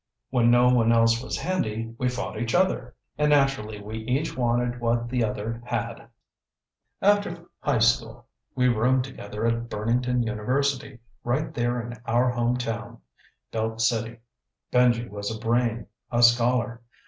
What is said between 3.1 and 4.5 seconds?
And naturally we each